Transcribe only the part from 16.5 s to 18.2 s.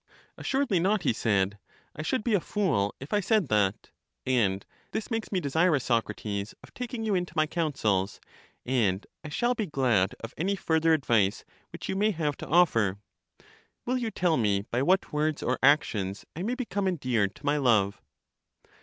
become en deared to my love?